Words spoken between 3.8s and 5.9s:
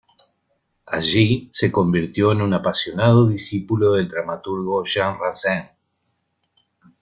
del dramaturgo Jean Racine.